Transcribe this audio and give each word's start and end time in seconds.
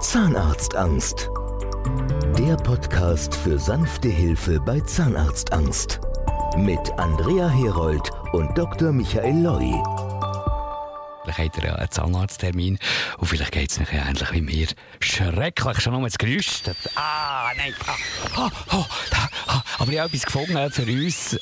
Zahnarztangst. 0.00 1.28
Der 2.38 2.56
Podcast 2.56 3.34
für 3.34 3.58
sanfte 3.58 4.08
Hilfe 4.08 4.58
bei 4.58 4.80
Zahnarztangst. 4.80 6.00
Mit 6.56 6.90
Andrea 6.98 7.50
Herold 7.50 8.10
und 8.32 8.56
Dr. 8.56 8.92
Michael 8.92 9.42
Loi. 9.42 9.74
Vielleicht 11.22 11.54
habt 11.54 11.62
ihr 11.62 11.78
einen 11.78 11.90
Zahnarzttermin 11.90 12.78
und 13.18 13.26
vielleicht 13.26 13.52
geht 13.52 13.70
es 13.70 13.78
nicht 13.78 13.92
ähnlich 13.92 14.32
wie 14.32 14.40
mir. 14.40 14.68
Schrecklich, 15.00 15.80
schon 15.80 15.92
nur 15.92 16.02
das 16.04 16.16
Geräusch. 16.16 16.62
Ah, 16.94 17.50
nein. 17.58 17.74
Ah, 17.86 18.48
oh, 18.72 18.76
oh, 18.78 18.86
ah, 19.48 19.62
aber 19.78 19.92
ich 19.92 19.98
habe 19.98 20.08
etwas 20.08 20.24
gefunden 20.24 20.70
für 20.70 20.84
uns 20.84 21.38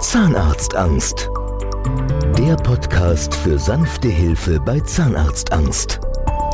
Zahnarztangst. 0.00 1.28
Der 2.36 2.56
Podcast 2.56 3.34
für 3.34 3.58
sanfte 3.58 4.08
Hilfe 4.08 4.60
bei 4.60 4.80
Zahnarztangst. 4.80 6.00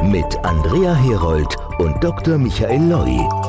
Mit 0.02 0.36
Andrea 0.44 0.94
Herold 0.94 1.56
und 1.78 2.02
Dr. 2.04 2.38
Michael 2.38 2.88
Loi. 2.88 3.47